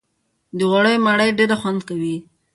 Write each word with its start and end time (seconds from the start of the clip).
د 0.57 0.59
غوړيو 0.69 1.03
مړۍ 1.05 1.29
ډېره 1.39 1.55
خوند 1.61 1.81
کوي 1.89 2.15